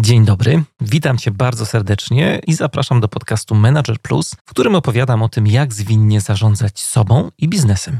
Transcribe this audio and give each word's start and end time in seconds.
Dzień 0.00 0.24
dobry, 0.24 0.62
witam 0.80 1.18
Cię 1.18 1.30
bardzo 1.30 1.66
serdecznie 1.66 2.40
i 2.46 2.54
zapraszam 2.54 3.00
do 3.00 3.08
podcastu 3.08 3.54
Manager 3.54 3.98
Plus, 3.98 4.36
w 4.46 4.50
którym 4.50 4.74
opowiadam 4.74 5.22
o 5.22 5.28
tym, 5.28 5.46
jak 5.46 5.74
zwinnie 5.74 6.20
zarządzać 6.20 6.80
sobą 6.80 7.30
i 7.38 7.48
biznesem. 7.48 7.98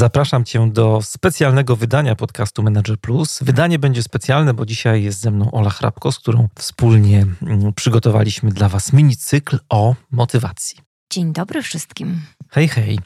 Zapraszam 0.00 0.44
Cię 0.44 0.70
do 0.70 1.00
specjalnego 1.02 1.76
wydania 1.76 2.16
podcastu 2.16 2.62
Manager 2.62 2.98
Plus. 2.98 3.38
Wydanie 3.42 3.78
będzie 3.78 4.02
specjalne, 4.02 4.54
bo 4.54 4.66
dzisiaj 4.66 5.02
jest 5.02 5.20
ze 5.20 5.30
mną 5.30 5.50
Ola 5.50 5.70
Hrabko, 5.70 6.12
z 6.12 6.18
którą 6.18 6.48
wspólnie 6.58 7.26
mm, 7.42 7.72
przygotowaliśmy 7.72 8.50
dla 8.50 8.68
Was 8.68 8.92
mini 8.92 9.16
cykl 9.16 9.58
o 9.68 9.94
motywacji. 10.10 10.78
Dzień 11.12 11.32
dobry 11.32 11.62
wszystkim. 11.62 12.20
Hej, 12.50 12.68
hej. 12.68 12.98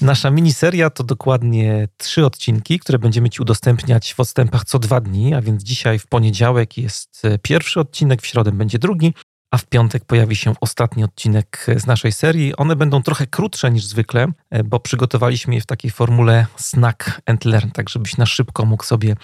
Nasza 0.00 0.30
miniseria 0.30 0.90
to 0.90 1.04
dokładnie 1.04 1.88
trzy 1.96 2.26
odcinki, 2.26 2.78
które 2.78 2.98
będziemy 2.98 3.30
Ci 3.30 3.42
udostępniać 3.42 4.14
w 4.14 4.20
odstępach 4.20 4.64
co 4.64 4.78
dwa 4.78 5.00
dni, 5.00 5.34
a 5.34 5.42
więc 5.42 5.62
dzisiaj 5.62 5.98
w 5.98 6.06
poniedziałek 6.06 6.78
jest 6.78 7.22
pierwszy 7.42 7.80
odcinek, 7.80 8.22
w 8.22 8.26
środę 8.26 8.52
będzie 8.52 8.78
drugi, 8.78 9.14
a 9.50 9.58
w 9.58 9.66
piątek 9.66 10.04
pojawi 10.04 10.36
się 10.36 10.54
ostatni 10.60 11.04
odcinek 11.04 11.66
z 11.76 11.86
naszej 11.86 12.12
serii. 12.12 12.56
One 12.56 12.76
będą 12.76 13.02
trochę 13.02 13.26
krótsze 13.26 13.70
niż 13.70 13.84
zwykle, 13.84 14.26
e, 14.50 14.64
bo 14.64 14.80
przygotowaliśmy 14.80 15.54
je 15.54 15.60
w 15.60 15.66
takiej 15.66 15.90
formule 15.90 16.46
snack 16.56 17.20
and 17.26 17.44
learn, 17.44 17.70
tak 17.70 17.88
żebyś 17.88 18.16
na 18.16 18.26
szybko 18.26 18.64
mógł 18.64 18.84
sobie 18.84 19.16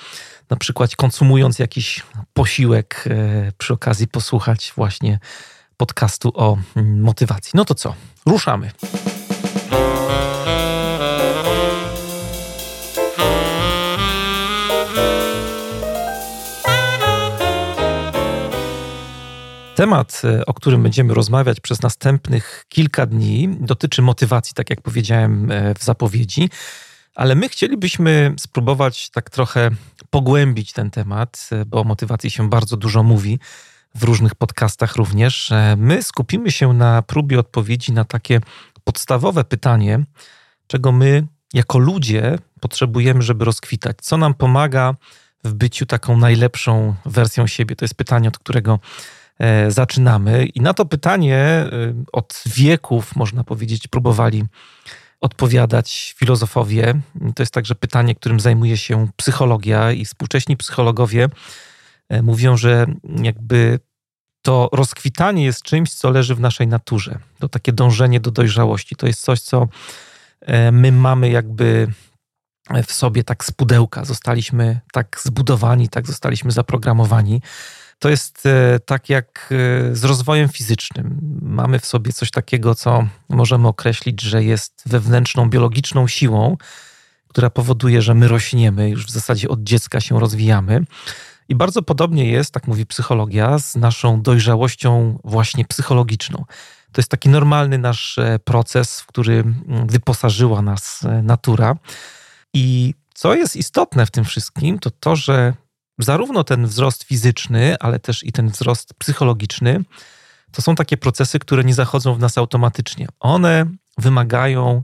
na 0.50 0.56
przykład 0.56 0.96
konsumując 0.96 1.58
jakiś 1.58 2.02
posiłek 2.32 3.04
e, 3.10 3.52
przy 3.58 3.72
okazji 3.72 4.08
posłuchać 4.08 4.72
właśnie 4.76 5.18
podcastu 5.76 6.32
o 6.34 6.58
mm, 6.76 7.00
motywacji. 7.00 7.50
No 7.54 7.64
to 7.64 7.74
co? 7.74 7.94
Ruszamy. 8.26 8.70
Temat, 19.74 20.22
e, 20.24 20.46
o 20.46 20.54
którym 20.54 20.82
będziemy 20.82 21.14
rozmawiać 21.14 21.60
przez 21.60 21.82
następnych 21.82 22.64
kilka 22.68 23.06
dni, 23.06 23.56
dotyczy 23.60 24.02
motywacji, 24.02 24.54
tak 24.54 24.70
jak 24.70 24.80
powiedziałem 24.80 25.50
e, 25.50 25.74
w 25.74 25.84
zapowiedzi, 25.84 26.50
ale 27.14 27.34
my 27.34 27.48
chcielibyśmy 27.48 28.34
spróbować 28.38 29.10
tak 29.10 29.30
trochę 29.30 29.70
pogłębić 30.10 30.72
ten 30.72 30.90
temat, 30.90 31.48
e, 31.52 31.64
bo 31.64 31.80
o 31.80 31.84
motywacji 31.84 32.30
się 32.30 32.50
bardzo 32.50 32.76
dużo 32.76 33.02
mówi 33.02 33.38
w 33.94 34.02
różnych 34.02 34.34
podcastach 34.34 34.96
również. 34.96 35.52
My 35.76 36.02
skupimy 36.02 36.50
się 36.50 36.72
na 36.72 37.02
próbie 37.02 37.38
odpowiedzi 37.38 37.92
na 37.92 38.04
takie 38.04 38.40
podstawowe 38.84 39.44
pytanie, 39.44 40.04
czego 40.66 40.92
my 40.92 41.26
jako 41.54 41.78
ludzie 41.78 42.38
potrzebujemy, 42.60 43.22
żeby 43.22 43.44
rozkwitać. 43.44 43.96
Co 44.00 44.16
nam 44.16 44.34
pomaga 44.34 44.94
w 45.44 45.54
byciu 45.54 45.86
taką 45.86 46.16
najlepszą 46.16 46.94
wersją 47.06 47.46
siebie? 47.46 47.76
To 47.76 47.84
jest 47.84 47.94
pytanie, 47.94 48.28
od 48.28 48.38
którego 48.38 48.78
zaczynamy. 49.68 50.46
I 50.46 50.60
na 50.60 50.74
to 50.74 50.84
pytanie 50.84 51.36
e, 51.36 51.68
od 52.12 52.42
wieków, 52.46 53.16
można 53.16 53.44
powiedzieć, 53.44 53.88
próbowali 53.88 54.44
odpowiadać 55.20 56.14
filozofowie. 56.18 57.00
To 57.34 57.42
jest 57.42 57.54
także 57.54 57.74
pytanie, 57.74 58.14
którym 58.14 58.40
zajmuje 58.40 58.76
się 58.76 59.08
psychologia 59.16 59.92
i 59.92 60.04
współcześni 60.04 60.56
psychologowie 60.56 61.28
e, 62.08 62.22
mówią, 62.22 62.56
że 62.56 62.86
jakby 63.22 63.78
to 64.42 64.68
rozkwitanie 64.72 65.44
jest 65.44 65.62
czymś, 65.62 65.94
co 65.94 66.10
leży 66.10 66.34
w 66.34 66.40
naszej 66.40 66.66
naturze. 66.66 67.18
To 67.38 67.48
takie 67.48 67.72
dążenie 67.72 68.20
do 68.20 68.30
dojrzałości. 68.30 68.96
To 68.96 69.06
jest 69.06 69.20
coś, 69.20 69.40
co 69.40 69.68
my 70.72 70.92
mamy 70.92 71.30
jakby 71.30 71.88
w 72.86 72.92
sobie 72.92 73.24
tak 73.24 73.44
z 73.44 73.50
pudełka. 73.50 74.04
Zostaliśmy 74.04 74.80
tak 74.92 75.20
zbudowani, 75.24 75.88
tak 75.88 76.06
zostaliśmy 76.06 76.50
zaprogramowani 76.50 77.42
to 78.02 78.08
jest 78.08 78.46
e, 78.46 78.80
tak 78.80 79.08
jak 79.08 79.48
e, 79.90 79.96
z 79.96 80.04
rozwojem 80.04 80.48
fizycznym. 80.48 81.18
Mamy 81.42 81.78
w 81.78 81.86
sobie 81.86 82.12
coś 82.12 82.30
takiego, 82.30 82.74
co 82.74 83.08
możemy 83.28 83.68
określić, 83.68 84.20
że 84.22 84.44
jest 84.44 84.82
wewnętrzną, 84.86 85.50
biologiczną 85.50 86.08
siłą, 86.08 86.56
która 87.28 87.50
powoduje, 87.50 88.02
że 88.02 88.14
my 88.14 88.28
rośniemy, 88.28 88.90
już 88.90 89.06
w 89.06 89.10
zasadzie 89.10 89.48
od 89.48 89.62
dziecka 89.62 90.00
się 90.00 90.20
rozwijamy. 90.20 90.84
I 91.48 91.54
bardzo 91.54 91.82
podobnie 91.82 92.30
jest, 92.30 92.50
tak 92.50 92.66
mówi 92.66 92.86
psychologia, 92.86 93.58
z 93.58 93.76
naszą 93.76 94.22
dojrzałością 94.22 95.18
właśnie 95.24 95.64
psychologiczną. 95.64 96.44
To 96.92 97.00
jest 97.00 97.10
taki 97.10 97.28
normalny 97.28 97.78
nasz 97.78 98.18
e, 98.18 98.38
proces, 98.38 99.00
w 99.00 99.06
który 99.06 99.44
wyposażyła 99.86 100.62
nas 100.62 101.00
natura. 101.22 101.76
I 102.54 102.94
co 103.14 103.34
jest 103.34 103.56
istotne 103.56 104.06
w 104.06 104.10
tym 104.10 104.24
wszystkim, 104.24 104.78
to 104.78 104.90
to, 104.90 105.16
że 105.16 105.54
zarówno 106.02 106.44
ten 106.44 106.66
wzrost 106.66 107.02
fizyczny, 107.02 107.76
ale 107.80 107.98
też 107.98 108.24
i 108.24 108.32
ten 108.32 108.48
wzrost 108.48 108.94
psychologiczny, 108.94 109.84
to 110.52 110.62
są 110.62 110.74
takie 110.74 110.96
procesy, 110.96 111.38
które 111.38 111.64
nie 111.64 111.74
zachodzą 111.74 112.14
w 112.14 112.18
nas 112.18 112.38
automatycznie. 112.38 113.08
One 113.20 113.66
wymagają 113.98 114.82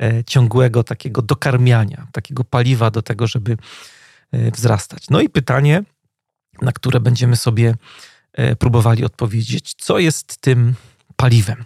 e, 0.00 0.24
ciągłego 0.24 0.84
takiego 0.84 1.22
dokarmiania, 1.22 2.06
takiego 2.12 2.44
paliwa 2.44 2.90
do 2.90 3.02
tego, 3.02 3.26
żeby 3.26 3.56
e, 4.32 4.50
wzrastać. 4.50 5.10
No 5.10 5.20
i 5.20 5.28
pytanie, 5.28 5.82
na 6.62 6.72
które 6.72 7.00
będziemy 7.00 7.36
sobie 7.36 7.74
e, 8.32 8.56
próbowali 8.56 9.04
odpowiedzieć, 9.04 9.74
co 9.78 9.98
jest 9.98 10.40
tym 10.40 10.74
paliwem. 11.16 11.64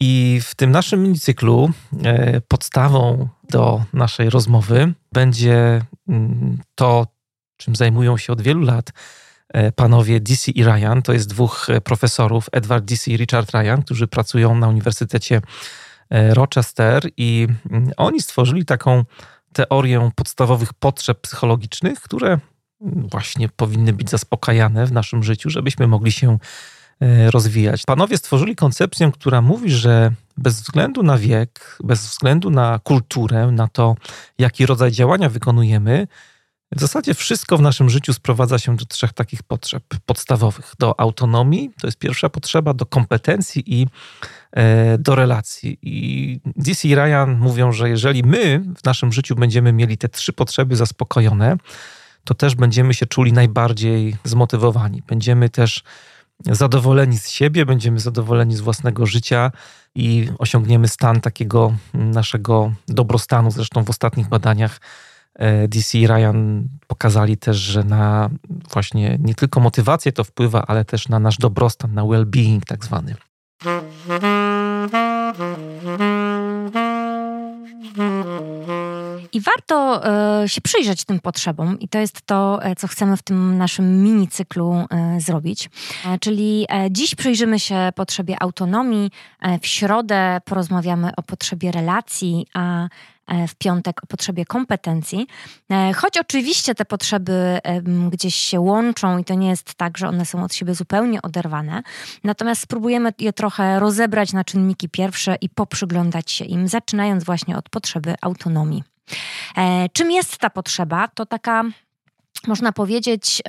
I 0.00 0.40
w 0.44 0.54
tym 0.54 0.70
naszym 0.70 1.02
minicyklu 1.02 1.70
podstawą 2.48 3.28
do 3.50 3.84
naszej 3.92 4.30
rozmowy 4.30 4.92
będzie 5.12 5.82
mm, 6.08 6.58
to, 6.74 7.06
czym 7.56 7.76
zajmują 7.76 8.16
się 8.16 8.32
od 8.32 8.42
wielu 8.42 8.60
lat 8.60 8.92
e, 9.48 9.72
panowie 9.72 10.20
DC 10.20 10.50
i 10.50 10.64
Ryan. 10.64 11.02
To 11.02 11.12
jest 11.12 11.28
dwóch 11.28 11.70
e, 11.70 11.80
profesorów, 11.80 12.48
Edward 12.52 12.84
DC 12.84 13.10
i 13.10 13.16
Richard 13.16 13.50
Ryan, 13.50 13.82
którzy 13.82 14.06
pracują 14.06 14.54
na 14.54 14.68
Uniwersytecie 14.68 15.40
e, 16.10 16.34
Rochester 16.34 17.02
i 17.16 17.48
mm, 17.70 17.90
oni 17.96 18.20
stworzyli 18.20 18.64
taką 18.64 19.04
teorię 19.52 20.10
podstawowych 20.14 20.72
potrzeb 20.72 21.20
psychologicznych, 21.20 22.00
które 22.00 22.28
mm, 22.28 23.08
właśnie 23.08 23.48
powinny 23.48 23.92
być 23.92 24.10
zaspokajane 24.10 24.86
w 24.86 24.92
naszym 24.92 25.22
życiu, 25.22 25.50
żebyśmy 25.50 25.86
mogli 25.86 26.12
się 26.12 26.38
rozwijać. 27.30 27.82
Panowie 27.86 28.18
stworzyli 28.18 28.56
koncepcję, 28.56 29.10
która 29.12 29.42
mówi, 29.42 29.70
że 29.70 30.12
bez 30.36 30.60
względu 30.60 31.02
na 31.02 31.18
wiek, 31.18 31.78
bez 31.84 32.06
względu 32.06 32.50
na 32.50 32.78
kulturę, 32.78 33.50
na 33.52 33.68
to, 33.68 33.96
jaki 34.38 34.66
rodzaj 34.66 34.92
działania 34.92 35.28
wykonujemy, 35.28 36.06
w 36.72 36.80
zasadzie 36.80 37.14
wszystko 37.14 37.56
w 37.58 37.60
naszym 37.62 37.90
życiu 37.90 38.12
sprowadza 38.12 38.58
się 38.58 38.76
do 38.76 38.84
trzech 38.84 39.12
takich 39.12 39.42
potrzeb 39.42 39.82
podstawowych: 40.06 40.74
do 40.78 41.00
autonomii, 41.00 41.70
to 41.80 41.86
jest 41.86 41.98
pierwsza 41.98 42.28
potrzeba, 42.28 42.74
do 42.74 42.86
kompetencji 42.86 43.80
i 43.80 43.86
e, 44.52 44.98
do 44.98 45.14
relacji. 45.14 45.78
I 45.82 46.40
DC 46.56 46.88
i 46.88 46.94
Ryan 46.94 47.38
mówią, 47.38 47.72
że 47.72 47.88
jeżeli 47.88 48.22
my 48.22 48.64
w 48.78 48.84
naszym 48.84 49.12
życiu 49.12 49.34
będziemy 49.34 49.72
mieli 49.72 49.98
te 49.98 50.08
trzy 50.08 50.32
potrzeby 50.32 50.76
zaspokojone, 50.76 51.56
to 52.24 52.34
też 52.34 52.54
będziemy 52.54 52.94
się 52.94 53.06
czuli 53.06 53.32
najbardziej 53.32 54.16
zmotywowani. 54.24 55.02
Będziemy 55.06 55.48
też 55.48 55.82
zadowoleni 56.40 57.18
z 57.18 57.28
siebie, 57.28 57.66
będziemy 57.66 58.00
zadowoleni 58.00 58.56
z 58.56 58.60
własnego 58.60 59.06
życia 59.06 59.52
i 59.94 60.28
osiągniemy 60.38 60.88
stan 60.88 61.20
takiego 61.20 61.74
naszego 61.94 62.72
dobrostanu. 62.88 63.50
Zresztą 63.50 63.84
w 63.84 63.90
ostatnich 63.90 64.28
badaniach 64.28 64.80
DC 65.68 65.98
i 65.98 66.06
Ryan 66.06 66.68
pokazali 66.86 67.36
też, 67.36 67.56
że 67.56 67.84
na 67.84 68.30
właśnie 68.72 69.18
nie 69.20 69.34
tylko 69.34 69.60
motywację 69.60 70.12
to 70.12 70.24
wpływa, 70.24 70.64
ale 70.66 70.84
też 70.84 71.08
na 71.08 71.18
nasz 71.18 71.38
dobrostan, 71.38 71.94
na 71.94 72.02
well-being 72.02 72.60
tak 72.66 72.84
zwany. 72.84 73.14
I 79.32 79.40
warto 79.40 80.02
y, 80.44 80.48
się 80.48 80.60
przyjrzeć 80.60 81.04
tym 81.04 81.20
potrzebom, 81.20 81.78
i 81.80 81.88
to 81.88 81.98
jest 81.98 82.22
to, 82.22 82.62
e, 82.62 82.76
co 82.76 82.88
chcemy 82.88 83.16
w 83.16 83.22
tym 83.22 83.58
naszym 83.58 84.02
mini 84.02 84.28
cyklu 84.28 84.74
y, 85.16 85.20
zrobić. 85.20 85.70
E, 86.06 86.18
czyli 86.18 86.66
e, 86.72 86.90
dziś 86.90 87.14
przyjrzymy 87.14 87.60
się 87.60 87.92
potrzebie 87.94 88.42
autonomii, 88.42 89.10
w 89.62 89.66
środę 89.66 90.40
porozmawiamy 90.44 91.10
o 91.16 91.22
potrzebie 91.22 91.72
relacji, 91.72 92.46
a 92.54 92.88
w 93.48 93.54
piątek 93.54 94.04
o 94.04 94.06
potrzebie 94.06 94.44
kompetencji. 94.44 95.26
Choć 95.94 96.18
oczywiście 96.18 96.74
te 96.74 96.84
potrzeby 96.84 97.58
gdzieś 98.10 98.34
się 98.34 98.60
łączą 98.60 99.18
i 99.18 99.24
to 99.24 99.34
nie 99.34 99.48
jest 99.48 99.74
tak, 99.74 99.98
że 99.98 100.08
one 100.08 100.26
są 100.26 100.44
od 100.44 100.54
siebie 100.54 100.74
zupełnie 100.74 101.22
oderwane. 101.22 101.82
Natomiast 102.24 102.62
spróbujemy 102.62 103.12
je 103.18 103.32
trochę 103.32 103.80
rozebrać 103.80 104.32
na 104.32 104.44
czynniki 104.44 104.88
pierwsze 104.88 105.36
i 105.40 105.48
poprzyglądać 105.48 106.30
się 106.30 106.44
im, 106.44 106.68
zaczynając 106.68 107.24
właśnie 107.24 107.56
od 107.56 107.68
potrzeby 107.68 108.14
autonomii. 108.20 108.82
E, 109.56 109.88
czym 109.88 110.10
jest 110.10 110.38
ta 110.38 110.50
potrzeba? 110.50 111.08
To 111.08 111.26
taka 111.26 111.64
można 112.46 112.72
powiedzieć, 112.72 113.42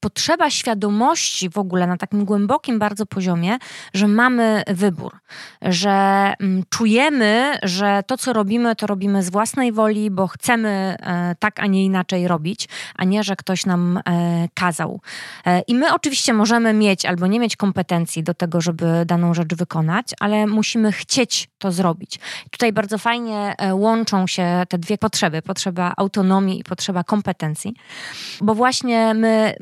potrzeba 0.00 0.50
świadomości 0.50 1.50
w 1.50 1.58
ogóle 1.58 1.86
na 1.86 1.96
takim 1.96 2.24
głębokim 2.24 2.78
bardzo 2.78 3.06
poziomie, 3.06 3.58
że 3.94 4.08
mamy 4.08 4.62
wybór, 4.66 5.18
że 5.62 5.90
mm, 6.40 6.62
czujemy, 6.70 7.58
że 7.62 8.02
to, 8.06 8.16
co 8.16 8.32
robimy, 8.32 8.76
to 8.76 8.86
robimy 8.86 9.22
z 9.22 9.30
własnej 9.30 9.72
woli, 9.72 10.10
bo 10.10 10.28
chcemy 10.28 10.96
e, 11.00 11.34
tak, 11.38 11.60
a 11.60 11.66
nie 11.66 11.84
inaczej 11.84 12.28
robić, 12.28 12.68
a 12.96 13.04
nie, 13.04 13.24
że 13.24 13.36
ktoś 13.36 13.66
nam 13.66 13.96
e, 13.96 14.02
kazał. 14.54 15.00
E, 15.46 15.60
I 15.60 15.74
my 15.74 15.94
oczywiście 15.94 16.32
możemy 16.32 16.72
mieć 16.72 17.06
albo 17.06 17.26
nie 17.26 17.40
mieć 17.40 17.56
kompetencji 17.56 18.22
do 18.22 18.34
tego, 18.34 18.60
żeby 18.60 19.04
daną 19.06 19.34
rzecz 19.34 19.54
wykonać, 19.54 20.06
ale 20.20 20.46
musimy 20.46 20.92
chcieć 20.92 21.48
to 21.58 21.72
zrobić. 21.72 22.18
Tutaj 22.50 22.72
bardzo 22.72 22.98
fajnie 22.98 23.54
łączą 23.72 24.26
się 24.26 24.62
te 24.68 24.78
dwie 24.78 24.98
potrzeby: 24.98 25.42
potrzeba 25.42 25.92
autonomii 25.96 26.60
i 26.60 26.64
potrzeba 26.64 27.04
kompetencji 27.04 27.74
bo 28.40 28.54
właśnie 28.54 29.14
my 29.14 29.54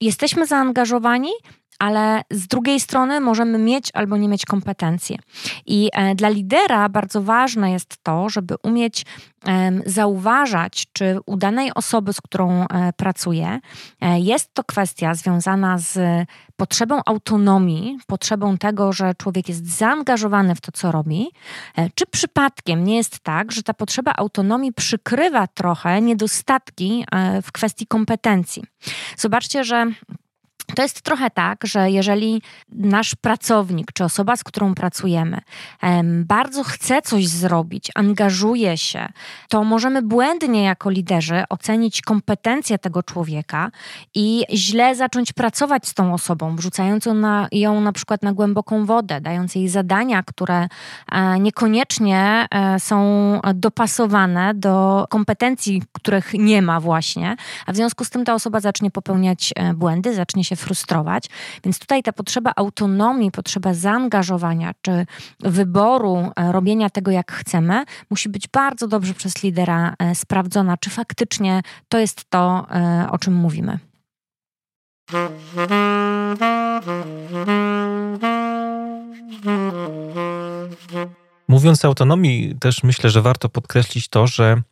jesteśmy 0.00 0.46
zaangażowani, 0.46 1.30
ale 1.82 2.22
z 2.30 2.46
drugiej 2.46 2.80
strony 2.80 3.20
możemy 3.20 3.58
mieć 3.58 3.90
albo 3.94 4.16
nie 4.16 4.28
mieć 4.28 4.46
kompetencje. 4.46 5.16
I 5.66 5.90
e, 5.92 6.14
dla 6.14 6.28
lidera 6.28 6.88
bardzo 6.88 7.22
ważne 7.22 7.72
jest 7.72 7.96
to, 8.02 8.28
żeby 8.28 8.54
umieć 8.62 9.04
zauważać, 9.86 10.86
czy 10.92 11.18
u 11.26 11.36
danej 11.36 11.74
osoby, 11.74 12.12
z 12.12 12.20
którą 12.20 12.66
e, 12.66 12.92
pracuje, 12.92 13.60
e, 14.00 14.20
jest 14.20 14.54
to 14.54 14.64
kwestia 14.64 15.14
związana 15.14 15.78
z 15.78 15.98
potrzebą 16.56 17.00
autonomii, 17.06 17.98
potrzebą 18.06 18.58
tego, 18.58 18.92
że 18.92 19.14
człowiek 19.14 19.48
jest 19.48 19.66
zaangażowany 19.66 20.54
w 20.54 20.60
to, 20.60 20.72
co 20.72 20.92
robi, 20.92 21.30
czy 21.94 22.06
przypadkiem 22.06 22.84
nie 22.84 22.96
jest 22.96 23.20
tak, 23.20 23.52
że 23.52 23.62
ta 23.62 23.74
potrzeba 23.74 24.12
autonomii 24.16 24.72
przykrywa 24.72 25.46
trochę 25.46 26.00
niedostatki 26.02 27.04
w 27.42 27.52
kwestii 27.52 27.86
kompetencji. 27.86 28.62
Zobaczcie, 29.16 29.64
że 29.64 29.86
to 30.74 30.82
jest 30.82 31.02
trochę 31.02 31.30
tak, 31.30 31.66
że 31.66 31.90
jeżeli 31.90 32.42
nasz 32.68 33.14
pracownik 33.14 33.92
czy 33.92 34.04
osoba, 34.04 34.36
z 34.36 34.44
którą 34.44 34.74
pracujemy, 34.74 35.38
bardzo 36.24 36.64
chce 36.64 37.02
coś 37.02 37.28
zrobić, 37.28 37.90
angażuje 37.94 38.76
się, 38.76 39.08
to 39.48 39.64
możemy 39.64 40.02
błędnie 40.02 40.64
jako 40.64 40.90
liderzy 40.90 41.44
ocenić 41.48 42.02
kompetencje 42.02 42.78
tego 42.78 43.02
człowieka 43.02 43.70
i 44.14 44.44
źle 44.52 44.94
zacząć 44.94 45.32
pracować 45.32 45.88
z 45.88 45.94
tą 45.94 46.14
osobą, 46.14 46.56
wrzucając 46.56 47.06
ją 47.06 47.14
na, 47.14 47.48
ją 47.52 47.80
na 47.80 47.92
przykład 47.92 48.22
na 48.22 48.32
głęboką 48.32 48.86
wodę, 48.86 49.20
dając 49.20 49.54
jej 49.54 49.68
zadania, 49.68 50.22
które 50.22 50.68
e, 51.12 51.38
niekoniecznie 51.38 52.46
e, 52.50 52.80
są 52.80 53.02
dopasowane 53.54 54.54
do 54.54 55.06
kompetencji, 55.10 55.82
których 55.92 56.34
nie 56.34 56.62
ma 56.62 56.80
właśnie, 56.80 57.36
a 57.66 57.72
w 57.72 57.76
związku 57.76 58.04
z 58.04 58.10
tym 58.10 58.24
ta 58.24 58.34
osoba 58.34 58.60
zacznie 58.60 58.90
popełniać 58.90 59.52
e, 59.56 59.74
błędy, 59.74 60.14
zacznie 60.14 60.44
się 60.44 60.51
frustrować. 60.56 61.24
Więc 61.64 61.78
tutaj 61.78 62.02
ta 62.02 62.12
potrzeba 62.12 62.52
autonomii, 62.56 63.30
potrzeba 63.30 63.74
zaangażowania 63.74 64.72
czy 64.82 65.06
wyboru 65.40 66.30
e, 66.36 66.52
robienia 66.52 66.90
tego, 66.90 67.10
jak 67.10 67.32
chcemy, 67.32 67.84
musi 68.10 68.28
być 68.28 68.48
bardzo 68.48 68.88
dobrze 68.88 69.14
przez 69.14 69.42
lidera 69.42 69.94
e, 69.98 70.14
sprawdzona, 70.14 70.76
czy 70.76 70.90
faktycznie 70.90 71.62
to 71.88 71.98
jest 71.98 72.30
to, 72.30 72.66
e, 72.70 73.06
o 73.10 73.18
czym 73.18 73.34
mówimy. 73.34 73.78
Mówiąc 81.48 81.84
o 81.84 81.88
autonomii, 81.88 82.56
też 82.60 82.82
myślę, 82.82 83.10
że 83.10 83.22
warto 83.22 83.48
podkreślić 83.48 84.08
to, 84.08 84.26
że 84.26 84.62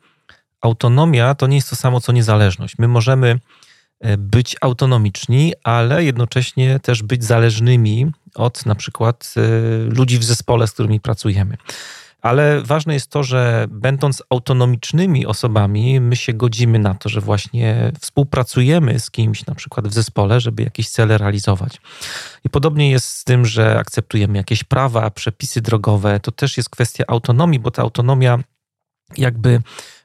autonomia 0.60 1.34
to 1.34 1.46
nie 1.46 1.56
jest 1.56 1.70
to 1.70 1.76
samo 1.76 2.00
co 2.00 2.12
niezależność. 2.12 2.78
My 2.78 2.88
możemy 2.88 3.38
być 4.18 4.56
autonomiczni, 4.60 5.52
ale 5.64 6.04
jednocześnie 6.04 6.80
też 6.80 7.02
być 7.02 7.24
zależnymi 7.24 8.06
od 8.34 8.66
na 8.66 8.74
przykład 8.74 9.34
e, 9.36 9.40
ludzi 9.90 10.18
w 10.18 10.24
zespole, 10.24 10.66
z 10.66 10.72
którymi 10.72 11.00
pracujemy. 11.00 11.56
Ale 12.22 12.62
ważne 12.62 12.94
jest 12.94 13.10
to, 13.10 13.22
że 13.22 13.66
będąc 13.68 14.22
autonomicznymi 14.30 15.26
osobami, 15.26 16.00
my 16.00 16.16
się 16.16 16.32
godzimy 16.32 16.78
na 16.78 16.94
to, 16.94 17.08
że 17.08 17.20
właśnie 17.20 17.92
współpracujemy 18.00 19.00
z 19.00 19.10
kimś, 19.10 19.46
na 19.46 19.54
przykład 19.54 19.88
w 19.88 19.92
zespole, 19.92 20.40
żeby 20.40 20.62
jakieś 20.62 20.88
cele 20.88 21.18
realizować. 21.18 21.80
I 22.44 22.50
podobnie 22.50 22.90
jest 22.90 23.08
z 23.08 23.24
tym, 23.24 23.46
że 23.46 23.78
akceptujemy 23.78 24.38
jakieś 24.38 24.64
prawa, 24.64 25.10
przepisy 25.10 25.60
drogowe. 25.60 26.20
To 26.20 26.32
też 26.32 26.56
jest 26.56 26.70
kwestia 26.70 27.04
autonomii, 27.08 27.58
bo 27.58 27.70
ta 27.70 27.82
autonomia 27.82 28.38
jakby 29.16 29.60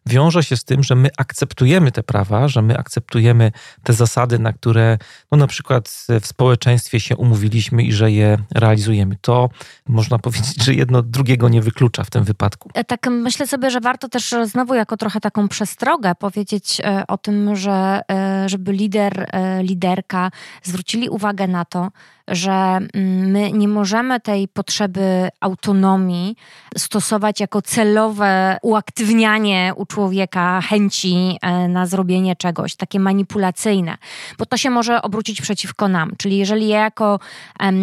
wiąże 0.05 0.43
się 0.43 0.57
z 0.57 0.63
tym, 0.63 0.83
że 0.83 0.95
my 0.95 1.09
akceptujemy 1.17 1.91
te 1.91 2.03
prawa, 2.03 2.47
że 2.47 2.61
my 2.61 2.77
akceptujemy 2.77 3.51
te 3.83 3.93
zasady, 3.93 4.39
na 4.39 4.53
które 4.53 4.97
no 5.31 5.37
na 5.37 5.47
przykład 5.47 6.05
w 6.21 6.27
społeczeństwie 6.27 6.99
się 6.99 7.17
umówiliśmy 7.17 7.83
i 7.83 7.91
że 7.91 8.11
je 8.11 8.37
realizujemy. 8.55 9.15
To 9.21 9.49
można 9.87 10.19
powiedzieć, 10.19 10.63
że 10.63 10.73
jedno 10.73 11.01
drugiego 11.01 11.49
nie 11.49 11.61
wyklucza 11.61 12.03
w 12.03 12.09
tym 12.09 12.23
wypadku. 12.23 12.69
E, 12.73 12.83
tak 12.83 13.07
myślę 13.09 13.47
sobie, 13.47 13.71
że 13.71 13.79
warto 13.79 14.09
też 14.09 14.35
znowu 14.43 14.73
jako 14.73 14.97
trochę 14.97 15.19
taką 15.19 15.47
przestrogę 15.47 16.15
powiedzieć 16.15 16.81
e, 16.83 17.03
o 17.07 17.17
tym, 17.17 17.55
że 17.55 18.01
e, 18.11 18.49
żeby 18.49 18.71
lider, 18.73 19.29
liderka 19.61 20.31
zwrócili 20.63 21.09
uwagę 21.09 21.47
na 21.47 21.65
to, 21.65 21.91
że 22.27 22.51
mm, 22.51 22.87
my 23.31 23.51
nie 23.51 23.67
możemy 23.67 24.19
tej 24.19 24.47
potrzeby 24.47 25.29
autonomii 25.39 26.35
stosować 26.77 27.39
jako 27.39 27.61
celowe 27.61 28.57
uaktywnianie 28.61 29.73
u 29.75 29.85
człowieka 29.95 30.61
chęci 30.61 31.37
e, 31.41 31.67
na 31.67 31.85
zrobienie 31.85 32.35
czegoś, 32.35 32.75
takie 32.75 32.99
manipulacyjne, 32.99 33.97
bo 34.37 34.45
to 34.45 34.57
się 34.57 34.69
może 34.69 35.01
obrócić 35.01 35.41
przeciwko 35.41 35.87
nam. 35.87 36.11
Czyli 36.17 36.37
jeżeli 36.37 36.67
ja 36.67 36.79
jako 36.79 37.19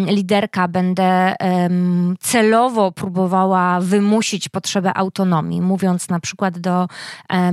liderka 0.07 0.67
będę 0.67 1.35
celowo 2.19 2.91
próbowała 2.91 3.79
wymusić 3.81 4.49
potrzebę 4.49 4.97
autonomii, 4.97 5.61
mówiąc 5.61 6.09
na 6.09 6.19
przykład 6.19 6.59
do 6.59 6.87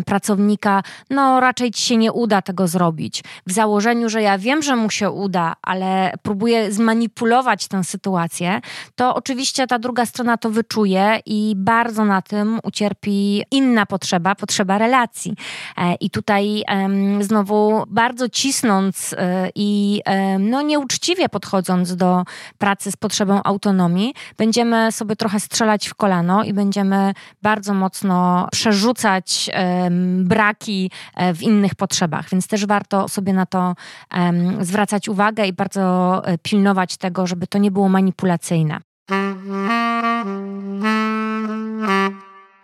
pracownika, 0.06 0.82
no 1.10 1.40
raczej 1.40 1.70
ci 1.70 1.82
się 1.82 1.96
nie 1.96 2.12
uda 2.12 2.42
tego 2.42 2.68
zrobić, 2.68 3.24
w 3.46 3.52
założeniu, 3.52 4.08
że 4.08 4.22
ja 4.22 4.38
wiem, 4.38 4.62
że 4.62 4.76
mu 4.76 4.90
się 4.90 5.10
uda, 5.10 5.54
ale 5.62 6.12
próbuję 6.22 6.72
zmanipulować 6.72 7.68
tę 7.68 7.84
sytuację, 7.84 8.60
to 8.94 9.14
oczywiście 9.14 9.66
ta 9.66 9.78
druga 9.78 10.06
strona 10.06 10.36
to 10.36 10.50
wyczuje 10.50 11.20
i 11.26 11.54
bardzo 11.56 12.04
na 12.04 12.22
tym 12.22 12.58
ucierpi 12.62 13.42
inna 13.50 13.86
potrzeba, 13.86 14.34
potrzeba 14.50 14.78
relacji. 14.78 15.34
E, 15.76 15.94
I 15.94 16.10
tutaj 16.10 16.62
znowu 17.20 17.84
bardzo 17.88 18.28
cisnąc 18.28 19.14
e, 19.18 19.48
i 19.54 20.00
no, 20.38 20.62
nieuczciwie 20.62 21.28
podchodząc 21.28 21.96
do 21.96 22.24
pracy 22.58 22.92
z 22.92 22.96
potrzebą 22.96 23.40
autonomii, 23.44 24.14
będziemy 24.38 24.92
sobie 24.92 25.16
trochę 25.16 25.40
strzelać 25.40 25.88
w 25.88 25.94
kolano 25.94 26.44
i 26.44 26.52
będziemy 26.52 27.12
bardzo 27.42 27.74
mocno 27.74 28.48
przerzucać 28.52 29.50
braki 30.18 30.90
e, 31.14 31.34
w 31.34 31.42
innych 31.42 31.74
potrzebach. 31.74 32.28
Więc 32.30 32.46
też 32.46 32.66
warto 32.66 33.08
sobie 33.08 33.32
na 33.32 33.46
to 33.46 33.74
zwracać 34.60 35.08
uwagę 35.08 35.46
i 35.46 35.52
bardzo 35.52 36.22
pilnować 36.42 36.96
tego, 36.96 37.26
żeby 37.26 37.46
to 37.46 37.58
nie 37.58 37.70
było 37.70 37.88
manipulacyjne. 37.88 38.80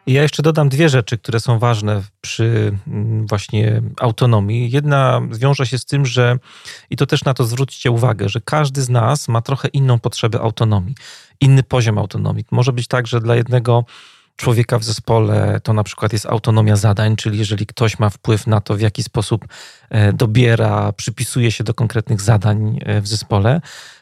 Ja 0.06 0.22
jeszcze 0.22 0.42
dodam 0.42 0.68
dwie 0.68 0.88
rzeczy, 0.88 1.18
które 1.18 1.40
są 1.40 1.58
ważne 1.58 2.02
przy 2.20 2.76
mm, 2.86 3.26
właśnie 3.26 3.82
autonomii. 4.00 4.70
Jedna 4.70 5.22
wiąże 5.30 5.66
się 5.66 5.78
z 5.78 5.84
tym, 5.84 6.06
że, 6.06 6.38
i 6.90 6.96
to 6.96 7.06
też 7.06 7.24
na 7.24 7.34
to 7.34 7.44
zwróćcie 7.44 7.90
uwagę, 7.90 8.28
że 8.28 8.40
każdy 8.40 8.82
z 8.82 8.88
nas 8.88 9.28
ma 9.28 9.42
trochę 9.42 9.68
inną 9.68 9.98
potrzebę 9.98 10.40
autonomii, 10.40 10.94
inny 11.40 11.62
poziom 11.62 11.98
autonomii. 11.98 12.44
Może 12.50 12.72
być 12.72 12.88
tak, 12.88 13.06
że 13.06 13.20
dla 13.20 13.36
jednego 13.36 13.84
człowieka 14.36 14.78
w 14.78 14.84
zespole 14.84 15.60
to 15.62 15.72
na 15.72 15.84
przykład 15.84 16.12
jest 16.12 16.26
autonomia 16.26 16.76
zadań, 16.76 17.16
czyli 17.16 17.38
jeżeli 17.38 17.66
ktoś 17.66 17.98
ma 17.98 18.10
wpływ 18.10 18.46
na 18.46 18.60
to, 18.60 18.76
w 18.76 18.80
jaki 18.80 19.02
sposób 19.02 19.46
e, 19.90 20.12
dobiera, 20.12 20.92
przypisuje 20.92 21.50
się 21.50 21.64
do 21.64 21.74
konkretnych 21.74 22.20
zadań 22.20 22.78
e, 22.82 23.00
w 23.00 23.08
zespole, 23.08 23.60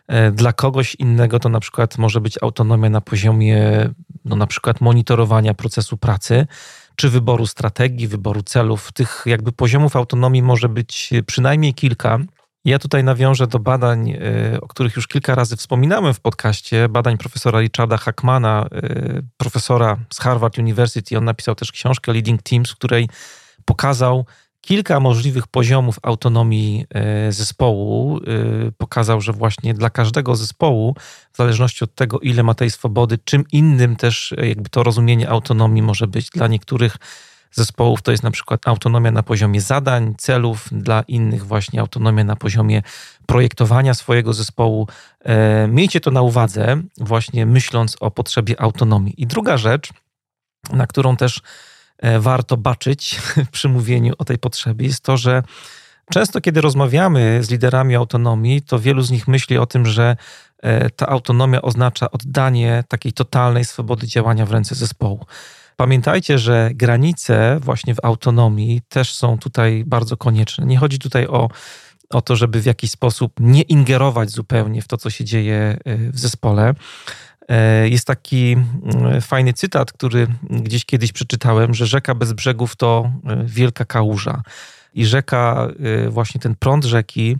E, 0.09 0.33
dla 0.33 0.53
kogoś 0.53 0.95
innego 0.95 1.39
to 1.39 1.49
na 1.49 1.61
przykład 1.61 1.99
może 1.99 2.21
być 2.21 2.43
autonomia 2.43 2.91
na 2.91 3.01
poziomie 3.01 3.91
no 4.25 4.37
na 4.37 4.47
przykład 4.47 4.81
monitorowania 4.81 5.55
procesu 5.55 5.97
pracy, 5.97 6.47
czy 6.97 7.11
wyboru 7.11 7.47
strategii, 7.47 8.09
wyboru 8.09 8.43
celów. 8.43 8.93
Tych 8.93 9.23
jakby 9.27 9.53
poziomów 9.53 9.97
autonomii 9.97 10.43
może 10.43 10.69
być 10.69 11.11
przynajmniej 11.27 11.75
kilka. 11.75 12.19
Ja 12.65 12.79
tutaj 12.79 13.05
nawiążę 13.05 13.47
do 13.47 13.59
badań, 13.59 14.11
e, 14.11 14.61
o 14.61 14.69
których 14.69 14.97
już 14.97 15.09
kilka 15.09 15.35
razy 15.35 15.57
wspominałem 15.57 16.15
w 16.15 16.21
podcaście, 16.21 16.89
badań 16.89 17.19
profesora 17.19 17.61
Richarda 17.61 17.97
Hackmana, 17.97 18.67
e, 18.73 19.23
profesora 19.37 19.97
z 20.13 20.21
Harvard 20.21 20.59
University. 20.59 21.19
On 21.19 21.25
napisał 21.25 21.55
też 21.55 21.73
książkę 21.73 22.13
Leading 22.13 22.43
Teams, 22.43 22.71
w 22.71 22.77
której 22.77 23.09
pokazał, 23.65 24.27
kilka 24.61 25.01
możliwych 25.01 25.47
poziomów 25.47 25.97
autonomii 26.03 26.87
e, 26.91 27.33
zespołu. 27.33 28.21
Pokazał, 28.79 29.21
że 29.21 29.33
właśnie 29.33 29.75
dla 29.75 29.91
każdego 29.91 30.37
zespołu, 30.37 30.97
w 31.33 31.37
zależności 31.37 31.85
od 31.85 31.95
tego, 31.95 32.21
ile 32.21 32.43
ma 32.43 32.55
tej 32.55 32.71
swobody, 32.71 33.19
czym 33.25 33.45
innym 33.53 33.97
też 33.97 34.35
jakby 34.43 34.71
to 34.71 34.83
rozumienie 34.83 35.29
autonomii 35.29 35.83
może 35.83 36.07
być. 36.07 36.31
Dla 36.31 36.47
niektórych 36.47 36.97
zespołów 37.55 38.03
to 38.03 38.11
jest 38.11 38.23
na 38.23 38.31
przykład 38.31 38.69
autonomia 38.69 39.11
na 39.11 39.23
poziomie 39.23 39.61
zadań, 39.61 40.15
celów, 40.19 40.69
dla 40.73 41.03
innych 41.09 41.47
właśnie 41.47 41.81
autonomia 41.81 42.25
na 42.25 42.37
poziomie 42.37 42.83
projektowania 43.27 43.95
swojego 43.95 44.33
zespołu. 44.33 44.89
E, 45.21 45.69
miejcie 45.69 46.01
to 46.01 46.11
na 46.11 46.23
uwadze, 46.23 46.83
właśnie 46.99 47.47
myśląc 47.47 47.97
o 48.01 48.11
potrzebie 48.11 48.61
autonomii. 48.61 49.15
I 49.23 49.27
druga 49.27 49.57
rzecz, 49.57 49.93
na 50.73 50.87
którą 50.87 51.17
też 51.17 51.43
e, 51.99 52.21
warto 52.21 52.57
baczyć 52.57 53.21
przy 53.53 53.69
mówieniu 53.69 54.13
o 54.19 54.25
tej 54.25 54.39
potrzebie, 54.39 54.87
jest 54.87 55.01
to, 55.01 55.17
że 55.17 55.43
często, 56.13 56.41
kiedy 56.41 56.61
rozmawiamy 56.61 57.39
z 57.43 57.51
liderami 57.51 57.95
autonomii, 57.95 58.63
to 58.63 58.79
wielu 58.79 59.03
z 59.03 59.11
nich 59.11 59.29
myśli 59.29 59.59
o 59.59 59.67
tym, 59.67 59.87
że 59.87 60.17
e, 60.63 60.91
ta 60.91 61.09
autonomia 61.09 61.63
oznacza 61.63 62.11
oddanie 62.11 62.85
takiej 62.89 63.13
totalnej 63.13 63.65
swobody 63.65 64.07
działania 64.07 64.47
w 64.47 64.53
ręce 64.53 64.75
zespołu. 64.75 65.27
Pamiętajcie, 65.77 66.39
że 66.39 66.71
granice 66.75 67.59
właśnie 67.61 67.95
w 67.95 68.05
autonomii 68.05 68.81
też 68.89 69.15
są 69.15 69.39
tutaj 69.39 69.85
bardzo 69.87 70.17
konieczne. 70.17 70.67
Nie 70.67 70.79
chodzi 70.79 70.99
tutaj 70.99 71.27
o, 71.27 71.49
o 72.11 72.23
to, 72.23 72.37
żeby 72.37 72.61
w 72.61 72.67
jakiś 72.67 72.91
sposób 72.91 73.33
nie 73.41 73.63
ingerować 73.63 74.31
zupełnie 74.31 74.83
w 74.83 74.89
to, 74.89 74.97
co 74.97 75.11
się 75.11 75.25
dzieje 75.25 75.77
y, 75.89 76.13
w 76.13 76.19
zespole. 76.19 76.75
E, 77.49 77.89
jest 77.89 78.07
taki 78.07 78.53
mm, 78.53 79.21
fajny 79.21 79.53
cytat, 79.53 79.93
który 79.93 80.27
gdzieś 80.43 80.85
kiedyś 80.85 81.13
przeczytałem, 81.13 81.75
że 81.75 81.87
rzeka 81.87 82.15
bez 82.15 82.33
brzegów 82.33 82.77
to 82.77 83.11
y, 83.43 83.45
wielka 83.45 83.85
kałuża. 83.85 84.43
I 84.95 85.07
rzeka, 85.07 85.69
y, 86.07 86.11
właśnie 86.11 86.41
ten 86.41 86.55
prąd 86.55 86.85
rzeki, 86.85 87.37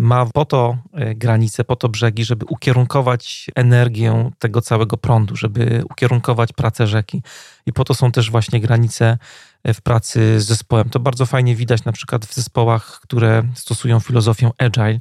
ma 0.00 0.26
po 0.26 0.44
to 0.44 0.78
e, 0.92 1.14
granice, 1.14 1.64
po 1.64 1.76
to 1.76 1.88
brzegi, 1.88 2.24
żeby 2.24 2.46
ukierunkować 2.48 3.50
energię 3.54 4.30
tego 4.38 4.60
całego 4.60 4.96
prądu, 4.96 5.36
żeby 5.36 5.82
ukierunkować 5.90 6.52
pracę 6.52 6.86
rzeki. 6.86 7.22
I 7.66 7.72
po 7.72 7.84
to 7.84 7.94
są 7.94 8.12
też 8.12 8.30
właśnie 8.30 8.60
granice 8.60 9.18
e, 9.64 9.74
w 9.74 9.80
pracy 9.80 10.40
z 10.40 10.46
zespołem. 10.46 10.90
To 10.90 11.00
bardzo 11.00 11.26
fajnie 11.26 11.56
widać 11.56 11.84
na 11.84 11.92
przykład 11.92 12.26
w 12.26 12.34
zespołach, 12.34 13.00
które 13.02 13.42
stosują 13.54 14.00
filozofię 14.00 14.50
agile, 14.58 15.00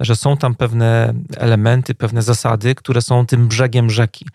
że 0.00 0.16
są 0.16 0.36
tam 0.36 0.54
pewne 0.54 1.14
elementy, 1.36 1.94
pewne 1.94 2.22
zasady, 2.22 2.74
które 2.74 3.02
są 3.02 3.26
tym 3.26 3.48
brzegiem 3.48 3.90
rzeki 3.90 4.26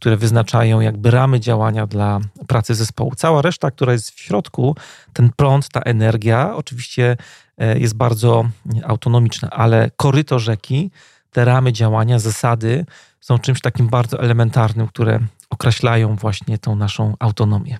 które 0.00 0.16
wyznaczają 0.16 0.80
jakby 0.80 1.10
ramy 1.10 1.40
działania 1.40 1.86
dla 1.86 2.20
pracy 2.46 2.74
zespołu. 2.74 3.14
Cała 3.16 3.42
reszta, 3.42 3.70
która 3.70 3.92
jest 3.92 4.10
w 4.10 4.20
środku, 4.20 4.76
ten 5.12 5.30
prąd, 5.36 5.68
ta 5.68 5.80
energia, 5.80 6.56
oczywiście 6.56 7.16
e, 7.58 7.78
jest 7.78 7.96
bardzo 7.96 8.44
autonomiczna, 8.84 9.50
ale 9.50 9.90
koryto 9.96 10.38
rzeki, 10.38 10.90
te 11.30 11.44
ramy 11.44 11.72
działania, 11.72 12.18
zasady 12.18 12.86
są 13.20 13.38
czymś 13.38 13.60
takim 13.60 13.88
bardzo 13.88 14.20
elementarnym, 14.20 14.86
które 14.86 15.20
określają 15.50 16.16
właśnie 16.16 16.58
tą 16.58 16.76
naszą 16.76 17.14
autonomię. 17.18 17.78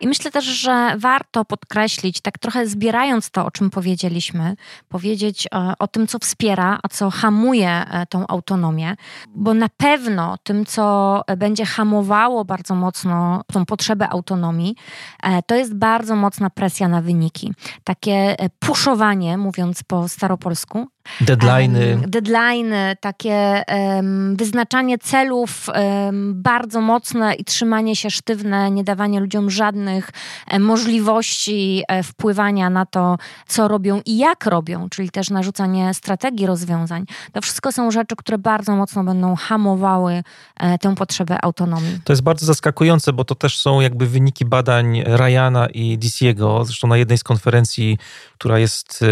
I 0.00 0.08
myślę 0.08 0.30
też, 0.30 0.44
że 0.44 0.92
warto 0.96 1.44
podkreślić, 1.44 2.20
tak 2.20 2.38
trochę 2.38 2.66
zbierając 2.66 3.30
to, 3.30 3.46
o 3.46 3.50
czym 3.50 3.70
powiedzieliśmy, 3.70 4.56
powiedzieć 4.88 5.46
e, 5.46 5.72
o 5.78 5.86
tym, 5.86 6.06
co 6.06 6.18
wspiera, 6.18 6.78
a 6.82 6.88
co 6.88 7.10
hamuje 7.10 7.70
e, 7.70 8.06
tą 8.06 8.26
autonomię, 8.26 8.96
bo 9.34 9.54
na 9.54 9.68
pewno 9.68 10.38
tym, 10.42 10.66
co 10.66 11.22
będzie 11.36 11.64
hamowało 11.64 12.44
bardzo 12.44 12.74
mocno 12.74 13.42
tą 13.52 13.66
potrzebę 13.66 14.08
autonomii, 14.08 14.76
e, 15.22 15.42
to 15.42 15.54
jest 15.54 15.74
bardzo 15.74 16.16
mocna 16.16 16.50
presja 16.50 16.88
na 16.88 17.02
wyniki. 17.02 17.52
Takie 17.84 18.36
puszowanie, 18.58 19.38
mówiąc 19.38 19.82
po 19.82 20.08
staropolsku, 20.08 20.88
Deadliny. 21.20 21.92
Um, 21.92 22.10
deadliny, 22.10 22.96
takie 23.00 23.62
um, 23.68 24.36
wyznaczanie 24.36 24.98
celów 24.98 25.66
um, 25.68 26.42
bardzo 26.42 26.80
mocne 26.80 27.34
i 27.34 27.44
trzymanie 27.44 27.96
się 27.96 28.10
sztywne, 28.10 28.70
nie 28.70 28.84
dawanie 28.84 29.20
ludziom 29.20 29.50
żadnych 29.50 30.10
e, 30.46 30.58
możliwości 30.58 31.82
e, 31.88 32.02
wpływania 32.02 32.70
na 32.70 32.86
to, 32.86 33.16
co 33.46 33.68
robią 33.68 34.00
i 34.06 34.18
jak 34.18 34.46
robią, 34.46 34.88
czyli 34.88 35.10
też 35.10 35.30
narzucanie 35.30 35.94
strategii 35.94 36.46
rozwiązań. 36.46 37.04
To 37.32 37.40
wszystko 37.40 37.72
są 37.72 37.90
rzeczy, 37.90 38.16
które 38.16 38.38
bardzo 38.38 38.76
mocno 38.76 39.04
będą 39.04 39.36
hamowały 39.36 40.22
e, 40.56 40.78
tę 40.78 40.94
potrzebę 40.94 41.44
autonomii. 41.44 41.98
To 42.04 42.12
jest 42.12 42.22
bardzo 42.22 42.46
zaskakujące, 42.46 43.12
bo 43.12 43.24
to 43.24 43.34
też 43.34 43.58
są 43.58 43.80
jakby 43.80 44.06
wyniki 44.06 44.44
badań 44.44 45.02
Ryana 45.06 45.66
i 45.66 45.98
DC'ego. 45.98 46.64
Zresztą 46.64 46.88
na 46.88 46.96
jednej 46.96 47.18
z 47.18 47.24
konferencji, 47.24 47.98
która 48.38 48.58
jest 48.58 49.04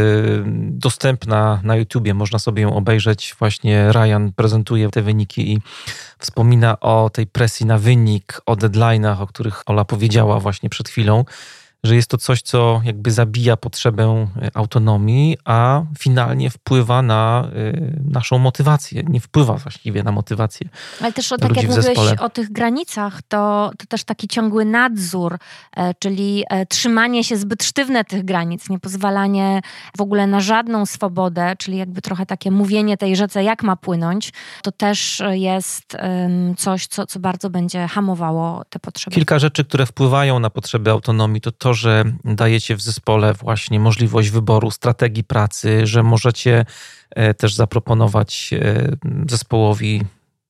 dostępna 0.71 1.61
na 1.63 1.77
YouTubie, 1.89 2.15
można 2.15 2.39
sobie 2.39 2.63
ją 2.63 2.77
obejrzeć. 2.77 3.35
Właśnie 3.39 3.93
Ryan 3.93 4.33
prezentuje 4.37 4.91
te 4.91 5.03
wyniki 5.03 5.53
i 5.53 5.59
wspomina 6.19 6.81
o 6.81 7.11
tej 7.11 7.27
presji 7.27 7.67
na 7.67 7.79
wynik, 7.79 8.41
o 8.47 8.55
deadline'ach, 8.55 9.23
o 9.23 9.27
których 9.27 9.63
Ola 9.67 9.85
powiedziała 9.85 10.41
właśnie 10.41 10.69
przed 10.69 10.89
chwilą 10.89 11.25
że 11.85 11.97
jest 11.97 12.11
to 12.11 12.19
coś, 12.19 12.43
co 12.43 12.81
jakby 12.85 13.11
zabija 13.11 13.57
potrzebę 13.57 14.27
e, 14.43 14.51
autonomii, 14.55 15.37
a 15.45 15.83
finalnie 15.99 16.51
wpływa 16.51 17.03
na 17.03 17.51
y, 17.57 18.01
naszą 18.11 18.39
motywację. 18.39 19.03
Nie 19.09 19.21
wpływa 19.21 19.55
właściwie 19.55 20.03
na 20.03 20.13
motywację. 20.13 20.69
Ale 21.01 21.13
też 21.13 21.33
o, 21.33 21.37
tak 21.37 21.57
jak 21.57 21.67
mówiłeś 21.69 21.99
o 22.21 22.31
tych 22.31 22.53
granicach, 22.53 23.23
to, 23.23 23.71
to 23.79 23.87
też 23.87 24.05
taki 24.05 24.29
ciągły 24.29 24.65
nadzór, 24.65 25.39
e, 25.77 25.95
czyli 25.95 26.45
e, 26.51 26.67
trzymanie 26.67 27.25
się 27.25 27.37
zbyt 27.37 27.65
sztywne 27.65 28.05
tych 28.05 28.25
granic, 28.25 28.69
nie 28.69 28.79
pozwalanie 28.79 29.61
w 29.97 30.01
ogóle 30.01 30.27
na 30.27 30.41
żadną 30.41 30.87
swobodę, 30.87 31.55
czyli 31.59 31.79
jakby 31.79 32.03
trochę 32.03 32.27
takie 32.27 32.51
mówienie 32.51 32.97
tej 32.97 33.17
rzece, 33.17 33.45
jak 33.45 33.63
ma 33.63 33.77
płynąć, 33.77 34.33
to 34.63 34.73
też 34.73 35.23
jest 35.31 35.97
coś, 36.57 36.87
co, 36.87 37.07
co 37.07 37.21
bardzo 37.21 37.51
będzie 37.51 37.89
hamowało 37.89 38.63
te 38.71 38.79
potrzeby. 38.79 39.15
Kilka 39.15 39.39
rzeczy, 39.39 39.65
które 39.65 39.87
wpływają 39.87 40.39
na 40.39 40.51
potrzeby 40.51 40.91
autonomii, 40.91 41.41
to 41.41 41.53
to, 41.53 41.68
że 41.75 42.05
dajecie 42.25 42.77
w 42.77 42.83
zespole 42.83 43.35
właśnie 43.35 43.81
możliwość 43.81 44.31
wyboru 44.31 44.71
strategii 44.71 45.25
pracy, 45.25 45.87
że 45.87 46.03
możecie 46.03 46.65
e, 47.11 47.35
też 47.35 47.55
zaproponować 47.55 48.51
e, 48.53 48.97
zespołowi 49.29 50.03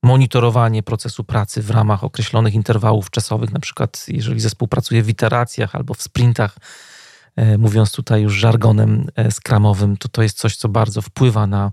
monitorowanie 0.03 0.83
procesu 0.83 1.25
pracy 1.25 1.63
w 1.63 1.71
ramach 1.71 2.05
określonych 2.05 2.55
interwałów 2.55 3.11
czasowych, 3.11 3.53
na 3.53 3.61
przykład 3.61 4.05
jeżeli 4.09 4.41
zespół 4.41 4.69
pracuje 4.69 5.03
w 5.03 5.09
iteracjach 5.09 5.75
albo 5.75 5.95
w 5.95 6.03
sprintach, 6.03 6.57
e, 7.37 7.59
mówiąc 7.59 7.93
tutaj 7.93 8.23
już 8.23 8.35
żargonem 8.35 9.07
skramowym, 9.31 9.97
to 9.97 10.09
to 10.09 10.23
jest 10.23 10.39
coś, 10.39 10.57
co 10.57 10.69
bardzo 10.69 11.03
wpływa 11.03 11.47
na 11.47 11.73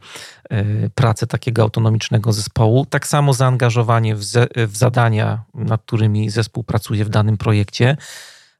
pracę 0.95 1.27
takiego 1.27 1.61
autonomicznego 1.61 2.33
zespołu. 2.33 2.85
Tak 2.85 3.07
samo 3.07 3.33
zaangażowanie 3.33 4.15
w, 4.15 4.23
w 4.55 4.77
zadania, 4.77 5.43
nad 5.53 5.81
którymi 5.81 6.29
zespół 6.29 6.63
pracuje 6.63 7.05
w 7.05 7.09
danym 7.09 7.37
projekcie 7.37 7.97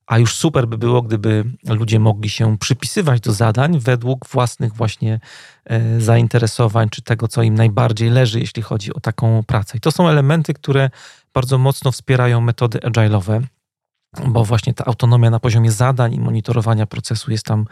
a 0.07 0.17
już 0.17 0.35
super 0.35 0.67
by 0.67 0.77
było, 0.77 1.01
gdyby 1.01 1.43
ludzie 1.69 1.99
mogli 1.99 2.29
się 2.29 2.57
przypisywać 2.57 3.21
do 3.21 3.33
zadań 3.33 3.79
według 3.79 4.27
własnych 4.27 4.73
właśnie 4.73 5.19
e, 5.65 6.01
zainteresowań, 6.01 6.89
czy 6.89 7.01
tego, 7.01 7.27
co 7.27 7.43
im 7.43 7.55
najbardziej 7.55 8.09
leży, 8.09 8.39
jeśli 8.39 8.63
chodzi 8.63 8.93
o 8.93 8.99
taką 8.99 9.43
pracę. 9.43 9.77
I 9.77 9.79
to 9.81 9.91
są 9.91 10.07
elementy, 10.07 10.53
które 10.53 10.89
bardzo 11.33 11.57
mocno 11.57 11.91
wspierają 11.91 12.41
metody 12.41 12.79
agile'owe, 12.79 13.41
bo 14.27 14.45
właśnie 14.45 14.73
ta 14.73 14.85
autonomia 14.85 15.29
na 15.29 15.39
poziomie 15.39 15.71
zadań 15.71 16.13
i 16.13 16.19
monitorowania 16.19 16.85
procesu 16.85 17.31
jest 17.31 17.45
tam 17.45 17.65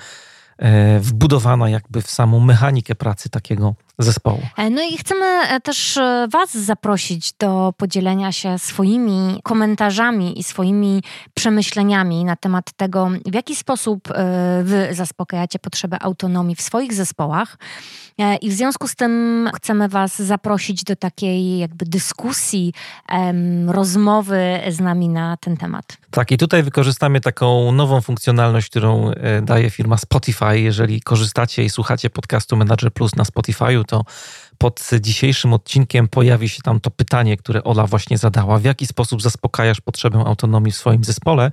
e, 0.57 0.99
wbudowana 0.99 1.69
jakby 1.69 2.01
w 2.01 2.09
samą 2.09 2.39
mechanikę 2.39 2.95
pracy 2.95 3.29
takiego 3.29 3.75
zespołu. 3.99 4.41
E, 4.57 4.69
no 4.69 4.81
i 4.81 4.97
chcemy 4.97 5.25
e, 5.25 5.59
też 5.59 5.97
e, 5.97 6.27
Was 6.31 6.57
zaprosić 6.57 7.33
do 7.33 7.73
podzielenia 7.77 8.31
się 8.31 8.59
swoimi 8.59 9.39
komentarzami 9.43 10.39
i 10.39 10.43
swoimi 10.43 11.03
przemyśleniami 11.33 12.25
na 12.25 12.35
temat 12.35 12.71
tego, 12.71 13.09
w 13.25 13.33
jaki 13.33 13.55
sposób 13.55 14.07
Wy 14.63 14.87
zaspokajacie 14.91 15.59
potrzebę 15.59 16.03
autonomii 16.03 16.55
w 16.55 16.61
swoich 16.61 16.93
zespołach. 16.93 17.57
I 18.41 18.49
w 18.49 18.53
związku 18.53 18.87
z 18.87 18.95
tym 18.95 19.49
chcemy 19.55 19.89
Was 19.89 20.21
zaprosić 20.21 20.83
do 20.83 20.95
takiej 20.95 21.57
jakby 21.57 21.85
dyskusji, 21.85 22.73
rozmowy 23.67 24.59
z 24.69 24.79
nami 24.79 25.09
na 25.09 25.37
ten 25.37 25.57
temat. 25.57 25.97
Tak, 26.11 26.31
i 26.31 26.37
tutaj 26.37 26.63
wykorzystamy 26.63 27.21
taką 27.21 27.71
nową 27.71 28.01
funkcjonalność, 28.01 28.69
którą 28.69 29.11
daje 29.41 29.69
firma 29.69 29.97
Spotify. 29.97 30.59
Jeżeli 30.59 31.01
korzystacie 31.01 31.63
i 31.63 31.69
słuchacie 31.69 32.09
podcastu 32.09 32.57
Manager 32.57 32.93
Plus 32.93 33.15
na 33.15 33.25
To 33.83 34.05
pod 34.57 34.89
dzisiejszym 35.01 35.53
odcinkiem 35.53 36.07
pojawi 36.07 36.49
się 36.49 36.61
tam 36.61 36.79
to 36.79 36.91
pytanie, 36.91 37.37
które 37.37 37.63
Ola 37.63 37.87
właśnie 37.87 38.17
zadała. 38.17 38.59
W 38.59 38.63
jaki 38.63 38.87
sposób 38.87 39.21
zaspokajasz 39.21 39.81
potrzebę 39.81 40.19
autonomii 40.19 40.71
w 40.71 40.77
swoim 40.77 41.03
zespole? 41.03 41.51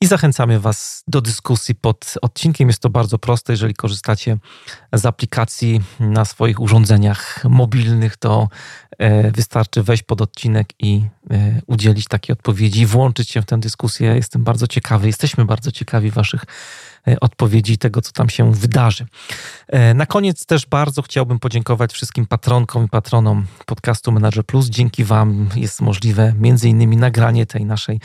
I 0.00 0.06
zachęcamy 0.06 0.60
Was 0.60 1.04
do 1.08 1.20
dyskusji 1.20 1.74
pod 1.74 2.14
odcinkiem. 2.22 2.68
Jest 2.68 2.80
to 2.80 2.90
bardzo 2.90 3.18
proste. 3.18 3.52
Jeżeli 3.52 3.74
korzystacie 3.74 4.38
z 4.92 5.06
aplikacji 5.06 5.80
na 6.00 6.24
swoich 6.24 6.60
urządzeniach 6.60 7.44
mobilnych, 7.44 8.16
to 8.16 8.48
e, 8.98 9.30
wystarczy 9.30 9.82
wejść 9.82 10.02
pod 10.02 10.20
odcinek 10.20 10.68
i 10.78 11.04
e, 11.30 11.60
udzielić 11.66 12.08
takiej 12.08 12.32
odpowiedzi, 12.32 12.86
włączyć 12.86 13.30
się 13.30 13.42
w 13.42 13.46
tę 13.46 13.60
dyskusję. 13.60 14.14
Jestem 14.16 14.44
bardzo 14.44 14.66
ciekawy, 14.66 15.06
jesteśmy 15.06 15.44
bardzo 15.44 15.72
ciekawi 15.72 16.10
Waszych 16.10 16.44
e, 17.08 17.20
odpowiedzi 17.20 17.78
tego, 17.78 18.00
co 18.00 18.12
tam 18.12 18.28
się 18.28 18.52
wydarzy. 18.52 19.06
Na 19.94 20.06
koniec 20.06 20.46
też 20.46 20.66
bardzo 20.66 21.02
chciałbym 21.02 21.38
podziękować 21.38 21.92
wszystkim 21.92 22.26
patronkom 22.26 22.84
i 22.84 22.88
patronom 22.88 23.46
podcastu 23.66 24.12
Manager 24.12 24.44
Plus. 24.44 24.66
Dzięki 24.66 25.04
Wam 25.04 25.48
jest 25.56 25.80
możliwe 25.80 26.34
między 26.38 26.68
innymi 26.68 26.96
nagranie 26.96 27.46
tej 27.46 27.64
naszej 27.64 28.00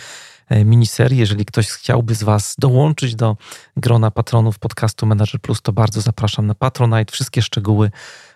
miniserii. 0.66 1.20
Jeżeli 1.20 1.46
ktoś 1.46 1.70
chciałby 1.70 2.16
z 2.16 2.24
Was 2.24 2.56
dołączyć 2.60 3.16
do 3.16 3.38
grona 3.78 4.12
patronów 4.12 4.60
podcastu 4.60 5.06
Manager 5.06 5.42
Plus, 5.42 5.62
to 5.62 5.74
bardzo 5.74 6.02
zapraszam 6.02 6.48
na 6.48 6.56
Patronite. 6.56 7.12
Wszystkie 7.12 7.42
szczegóły 7.42 7.92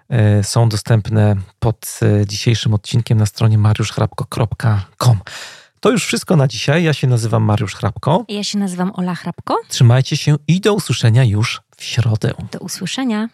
e, 0.09 0.43
są 0.43 0.69
dostępne 0.69 1.35
pod 1.59 1.99
e, 2.01 2.27
dzisiejszym 2.27 2.73
odcinkiem 2.73 3.17
na 3.17 3.25
stronie 3.25 3.57
mariuszchrapko.com. 3.57 5.19
To 5.79 5.91
już 5.91 6.05
wszystko 6.05 6.35
na 6.35 6.47
dzisiaj. 6.47 6.83
Ja 6.83 6.93
się 6.93 7.07
nazywam 7.07 7.43
Mariusz 7.43 7.75
Hrabko. 7.75 8.25
Ja 8.29 8.43
się 8.43 8.59
nazywam 8.59 8.91
Ola 8.95 9.15
Hrabko. 9.15 9.57
Trzymajcie 9.67 10.17
się 10.17 10.35
i 10.47 10.61
do 10.61 10.73
usłyszenia 10.73 11.23
już 11.23 11.61
w 11.77 11.83
środę. 11.83 12.33
Do 12.51 12.59
usłyszenia. 12.59 13.29